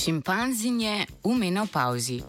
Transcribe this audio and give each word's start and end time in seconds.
Šimpanzinje 0.00 1.06
v 1.24 1.34
menopauzi. 1.36 2.22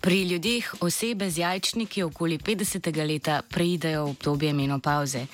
Pri 0.00 0.22
ljudeh 0.22 0.74
osebe 0.80 1.30
z 1.30 1.38
jajčniki 1.38 2.02
okoli 2.02 2.38
50. 2.38 2.88
leta 3.04 3.42
preidejo 3.44 4.04
v 4.04 4.10
obdobje 4.10 4.52
menopauze. 4.52 5.26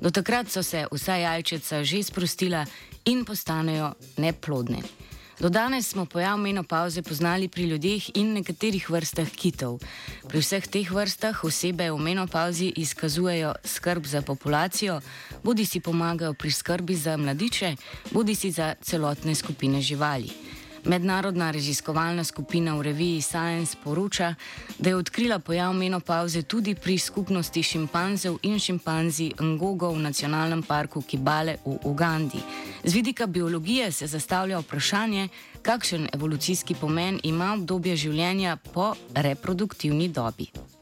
Do 0.00 0.10
takrat 0.10 0.50
so 0.50 0.62
se 0.62 0.86
vsa 0.90 1.14
jajčica 1.14 1.84
že 1.84 2.02
sprostila 2.02 2.66
in 3.04 3.22
postanejo 3.24 3.94
neplodne. 4.18 4.82
Do 5.40 5.48
danes 5.48 5.88
smo 5.88 6.06
pojav 6.06 6.38
menopauze 6.38 7.02
poznali 7.02 7.48
pri 7.48 7.62
ljudeh 7.62 8.10
in 8.14 8.32
nekaterih 8.32 8.90
vrstah 8.90 9.28
kitov. 9.28 9.82
Pri 10.28 10.40
vseh 10.40 10.64
teh 10.64 10.88
vrstah 10.90 11.44
osebe 11.44 11.90
v 11.92 11.98
menopauzi 12.00 12.72
izkazujejo 12.76 13.52
skrb 13.64 14.06
za 14.06 14.22
populacijo, 14.22 15.00
bodi 15.44 15.64
si 15.64 15.80
pomagajo 15.80 16.32
pri 16.32 16.50
skrbi 16.50 16.96
za 16.96 17.16
mladiče, 17.16 17.76
bodi 18.10 18.34
si 18.34 18.50
za 18.50 18.74
celotne 18.80 19.34
skupine 19.34 19.80
živali. 19.80 20.32
Mednarodna 20.86 21.50
raziskovalna 21.50 22.24
skupina 22.24 22.76
v 22.78 22.82
reviji 22.82 23.22
Science 23.22 23.76
poroča, 23.84 24.34
da 24.78 24.90
je 24.90 24.96
odkrila 24.96 25.38
pojav 25.38 25.72
menopauze 25.74 26.42
tudi 26.42 26.74
pri 26.74 26.98
skupnosti 26.98 27.62
šimpanzev 27.62 28.36
in 28.42 28.58
šimpanzi 28.58 29.32
Ngogo 29.40 29.90
v 29.90 29.98
nacionalnem 29.98 30.62
parku 30.62 31.02
Kibale 31.02 31.56
v 31.64 31.78
Ugandi. 31.84 32.38
Z 32.84 32.94
vidika 32.94 33.26
biologije 33.26 33.92
se 33.92 34.06
zastavlja 34.06 34.58
vprašanje, 34.58 35.28
kakšen 35.62 36.08
evolucijski 36.12 36.74
pomen 36.74 37.20
ima 37.22 37.52
obdobje 37.54 37.96
življenja 37.96 38.56
po 38.56 38.94
reproduktivni 39.14 40.08
dobi. 40.08 40.75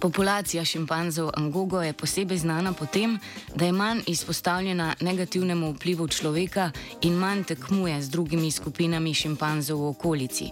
Populacija 0.00 0.64
šimpanzov 0.64 1.30
Angogo 1.34 1.82
je 1.82 1.92
posebej 1.92 2.38
znana 2.38 2.72
po 2.72 2.86
tem, 2.86 3.18
da 3.54 3.64
je 3.64 3.72
manj 3.72 4.00
izpostavljena 4.06 4.94
negativnemu 5.00 5.72
vplivu 5.72 6.08
človeka 6.08 6.70
in 7.02 7.12
manj 7.12 7.44
tekmuje 7.44 8.02
z 8.02 8.08
drugimi 8.08 8.50
skupinami 8.50 9.14
šimpanzov 9.14 9.80
v 9.80 9.88
okolici. 9.88 10.50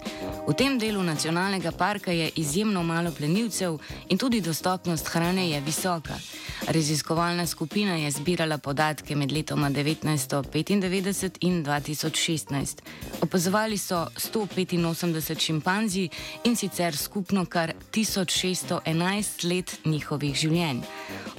V 0.48 0.55
tem 0.55 0.78
delu 0.78 1.02
nacionalnega 1.02 1.70
parka 1.72 2.12
je 2.12 2.30
izjemno 2.36 2.83
malo 2.83 3.11
plenilcev 3.11 3.78
in 4.08 4.19
tudi 4.19 4.41
dostopnost 4.41 5.06
hrane 5.08 5.50
je 5.50 5.61
visoka. 5.61 6.14
Raziskovalna 6.69 7.47
skupina 7.47 7.95
je 7.97 8.11
zbirala 8.11 8.59
podatke 8.59 9.17
med 9.17 9.33
letoma 9.33 9.70
1995 9.70 11.36
in 11.41 11.64
2016. 11.64 12.83
Opazovali 13.23 13.78
so 13.78 14.06
185 14.17 15.41
šimpanzi 15.41 16.08
in 16.45 16.56
sicer 16.56 16.97
skupno 16.97 17.45
kar 17.45 17.73
1611 17.92 19.55
let 19.55 19.78
njihovih 19.84 20.34
življenj. 20.34 20.81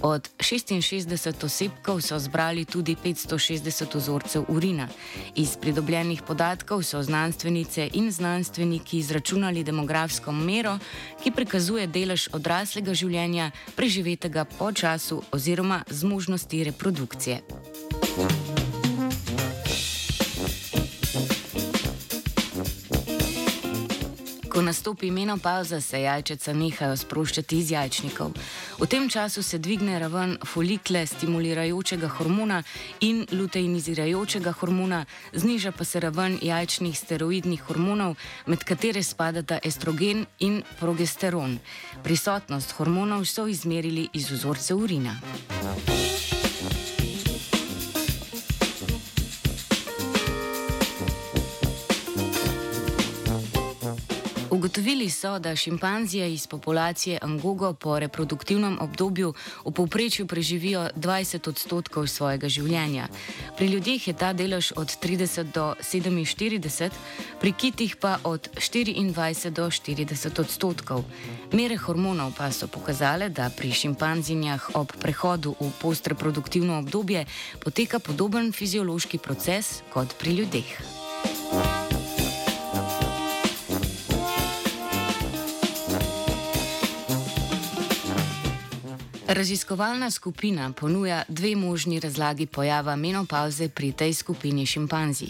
Od 0.02 0.30
66 0.40 1.46
osebkov 1.46 2.02
so 2.02 2.20
zbrali 2.20 2.66
tudi 2.66 2.96
560 3.04 3.98
ozorcev 3.98 4.46
urina. 4.48 4.88
Iz 5.36 5.58
pridobljenih 5.62 6.22
podatkov 6.22 6.84
so 6.84 7.04
znanstvenice 7.04 7.90
in 7.94 8.12
znanstveniki 8.12 8.98
izračunali 8.98 9.64
demografsko 9.64 10.32
mero, 10.32 10.78
ki 11.24 11.32
prikazuje 11.32 11.88
delež 11.88 12.30
odraslega 12.32 12.94
življenja, 12.94 13.52
preživetega 13.76 14.46
po 14.46 14.72
času 14.72 15.17
oziroma 15.32 15.84
zmožnosti 15.90 16.64
reprodukcije. 16.64 17.42
Ko 24.58 24.62
nastopi 24.62 25.12
menopauza, 25.12 25.78
se 25.82 26.00
jajčica 26.02 26.54
nehajo 26.58 26.96
sproščati 26.98 27.60
iz 27.62 27.72
jajčnikov. 27.72 28.32
V 28.80 28.88
tem 28.90 29.06
času 29.06 29.44
se 29.46 29.60
dvigne 29.62 30.00
raven 30.02 30.34
folikle 30.42 31.04
stimulirajočega 31.06 32.10
hormona 32.18 32.64
in 33.06 33.22
luteinizirajočega 33.32 34.56
hormona, 34.58 35.04
zniža 35.34 35.76
pa 35.78 35.86
se 35.86 36.02
raven 36.02 36.40
jajčnih 36.42 36.98
steroidnih 36.98 37.62
hormonov, 37.70 38.16
med 38.48 38.66
katere 38.66 39.04
spadata 39.04 39.60
estrogen 39.62 40.26
in 40.40 40.64
progesteron. 40.80 41.60
Prisotnost 42.04 42.74
hormonov 42.80 43.30
so 43.30 43.46
izmerili 43.46 44.10
iz 44.14 44.32
vzorcev 44.32 44.82
urina. 44.82 45.20
Ugotovili 54.68 55.10
so, 55.10 55.40
da 55.40 55.56
šimpanzije 55.56 56.34
iz 56.34 56.48
populacije 56.48 57.20
Angogo 57.22 57.74
po 57.74 58.00
reproduktivnem 58.00 58.78
obdobju 58.82 59.34
v 59.66 59.72
povprečju 59.72 60.28
preživijo 60.28 60.90
20 60.96 61.50
odstotkov 61.50 62.08
svojega 62.08 62.50
življenja. 62.50 63.08
Pri 63.58 63.68
ljudeh 63.68 64.08
je 64.08 64.14
ta 64.14 64.34
delež 64.34 64.74
od 64.76 64.92
30 65.04 65.54
do 65.56 65.74
47, 65.80 66.92
pri 67.40 67.52
kitih 67.52 67.96
pa 67.96 68.18
od 68.24 68.50
24 68.60 69.50
do 69.50 69.70
40 69.72 70.40
odstotkov. 70.40 71.06
Mere 71.54 71.78
hormonov 71.78 72.36
pa 72.38 72.52
so 72.52 72.68
pokazale, 72.68 73.30
da 73.30 73.48
pri 73.50 73.72
šimpanzinjah 73.72 74.76
ob 74.76 74.92
prehodu 75.00 75.56
v 75.60 75.72
postreproduktivno 75.80 76.80
obdobje 76.80 77.26
poteka 77.64 78.00
podoben 78.00 78.52
fiziološki 78.52 79.18
proces 79.18 79.80
kot 79.94 80.20
pri 80.20 80.36
ljudeh. 80.36 81.77
Raziskovalna 89.38 90.12
skupina 90.12 90.72
ponuja 90.74 91.24
dve 91.28 91.56
možni 91.56 92.00
razlagi 92.00 92.46
pojava 92.46 92.96
menopauze 92.96 93.70
pri 93.70 93.92
tej 93.92 94.14
skupini 94.14 94.66
šimpanzi. 94.66 95.28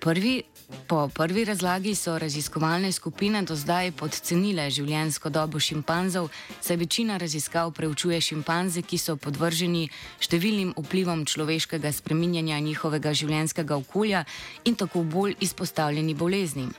Prvi, 0.00 0.42
po 0.88 1.08
prvi 1.08 1.44
razlagi 1.44 1.94
so 1.94 2.18
raziskovalne 2.18 2.92
skupine 2.92 3.42
do 3.42 3.56
zdaj 3.56 3.92
podcenile 3.92 4.70
življenjsko 4.70 5.28
dobo 5.28 5.60
šimpanzov, 5.60 6.30
saj 6.60 6.76
večina 6.76 7.18
raziskav 7.20 7.72
preučuje 7.76 8.20
šimpanze, 8.20 8.80
ki 8.82 8.98
so 8.98 9.16
podvrženi 9.16 9.90
številnim 10.20 10.72
vplivom 10.78 11.26
človeškega 11.28 11.92
spreminjanja 11.92 12.62
njihovega 12.64 13.12
življenjskega 13.12 13.76
okolja 13.76 14.24
in 14.64 14.74
tako 14.74 15.04
bolj 15.04 15.36
izpostavljeni 15.40 16.14
boleznim. 16.14 16.72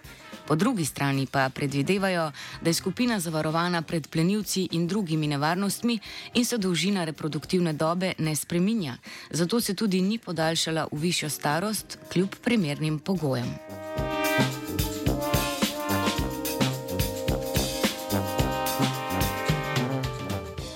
Po 0.47 0.55
drugi 0.55 0.85
strani 0.85 1.27
pa 1.31 1.49
predvidevajo, 1.49 2.31
da 2.61 2.69
je 2.69 2.73
skupina 2.73 3.19
zavarovana 3.19 3.81
pred 3.81 4.07
plenilci 4.07 4.67
in 4.71 4.87
drugimi 4.87 5.27
nevarnostmi 5.27 5.99
in 6.33 6.45
se 6.45 6.57
dolžina 6.57 7.03
reproduktivne 7.03 7.73
dobe 7.73 8.13
ne 8.17 8.35
spreminja, 8.35 8.97
zato 9.29 9.61
se 9.61 9.75
tudi 9.75 10.01
ni 10.01 10.17
podaljšala 10.17 10.87
v 10.91 10.97
višjo 10.97 11.29
starost 11.29 11.97
kljub 12.11 12.35
primernim 12.43 12.99
pogojem. 12.99 13.55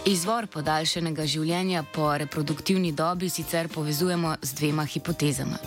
Izvor 0.05 0.45
podaljšanega 0.47 1.25
življenja 1.25 1.81
po 1.95 2.11
reproduktivni 2.17 2.91
dobi 2.93 3.29
sicer 3.29 3.67
povezujemo 3.73 4.35
z 4.41 4.57
dvema 4.59 4.85
hipotezama. 4.85 5.57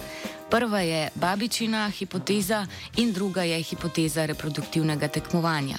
Prva 0.50 0.80
je 0.80 1.08
babičina 1.14 1.90
hipoteza 1.90 2.66
in 2.96 3.12
druga 3.12 3.42
je 3.42 3.62
hipoteza 3.62 4.26
reproduktivnega 4.26 5.08
tekmovanja. 5.08 5.76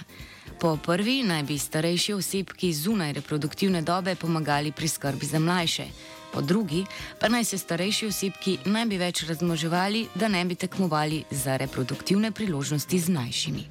Po 0.59 0.77
prvi 0.77 1.23
naj 1.23 1.43
bi 1.43 1.57
starejši 1.57 2.13
osebki 2.13 2.73
zunaj 2.73 3.13
reproduktivne 3.13 3.81
dobe 3.81 4.15
pomagali 4.15 4.71
pri 4.71 4.87
skrbi 4.87 5.25
za 5.25 5.39
mlajše, 5.39 5.85
po 6.33 6.41
drugi 6.41 6.85
pa 7.19 7.29
naj 7.29 7.43
se 7.43 7.57
starejši 7.57 8.07
osebki 8.07 8.57
ne 8.65 8.85
bi 8.85 8.97
več 8.97 9.23
razmoževali, 9.23 10.07
da 10.15 10.27
ne 10.27 10.45
bi 10.45 10.55
tekmovali 10.55 11.23
za 11.31 11.57
reproduktivne 11.57 12.31
priložnosti 12.31 12.99
z 12.99 13.09
mlajšimi. 13.09 13.65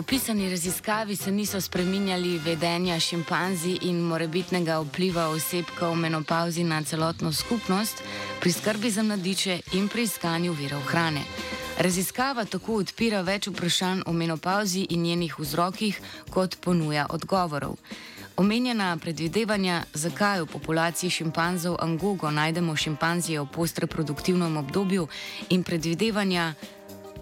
Opisani 0.00 0.50
raziskavi 0.50 1.16
se 1.16 1.30
niso 1.30 1.60
spreminjali 1.60 2.38
vedenja 2.38 3.00
šimpanzi 3.00 3.78
in 3.82 4.00
morebitnega 4.00 4.78
vpliva 4.80 5.28
osebka 5.28 5.88
v 5.88 5.96
menopauzi 5.96 6.64
na 6.64 6.82
celotno 6.82 7.32
skupnost, 7.32 8.02
pri 8.40 8.52
skrbi 8.52 8.90
za 8.90 9.02
mladiče 9.02 9.60
in 9.72 9.88
pri 9.88 10.02
iskanju 10.02 10.52
virov 10.52 10.80
hrane. 10.80 11.20
Raziskava 11.78 12.44
tako 12.44 12.80
odpira 12.80 13.20
več 13.20 13.50
vprašanj 13.52 14.02
o 14.06 14.12
menopauzi 14.12 14.86
in 14.90 15.02
njenih 15.02 15.38
vzrokih, 15.38 16.00
kot 16.30 16.56
ponuja 16.60 17.06
odgovorov. 17.10 17.76
Omenjena 18.36 18.96
predvidevanja, 18.96 19.82
zakaj 19.94 20.40
v 20.40 20.46
populaciji 20.46 21.10
šimpanzov 21.10 21.76
Angogo 21.80 22.30
najdemo 22.30 22.76
šimpanzije 22.76 23.40
v 23.40 23.46
postreproduktivnem 23.52 24.56
obdobju 24.56 25.08
in 25.50 25.62
predvidevanja, 25.62 26.54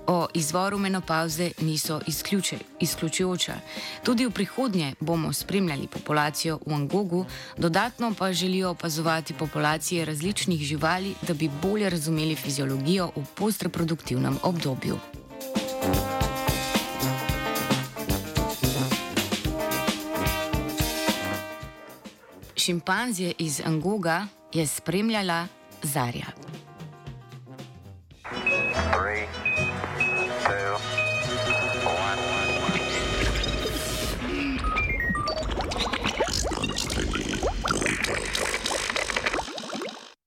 o 0.09 0.27
izvoru 0.35 0.79
menopauze 0.79 1.51
niso 1.61 2.01
izključujoča. 2.81 3.55
Tudi 4.03 4.27
v 4.27 4.31
prihodnje 4.31 4.95
bomo 5.01 5.33
spremljali 5.33 5.87
populacijo 5.87 6.59
v 6.67 6.75
Angogu, 6.75 7.25
dodatno 7.57 8.15
pa 8.19 8.33
želijo 8.33 8.71
opazovati 8.71 9.35
populacije 9.35 10.05
različnih 10.05 10.61
živali, 10.61 11.15
da 11.23 11.35
bi 11.35 11.51
bolje 11.63 11.91
razumeli 11.91 12.35
fiziologijo 12.35 13.11
v 13.17 13.25
postreproduktivnem 13.35 14.39
obdobju. 14.43 14.99
Šimpanzije 22.57 23.33
iz 23.39 23.61
Angoga 23.65 24.27
je 24.53 24.67
spremljala 24.67 25.47
Zarja. 25.83 26.58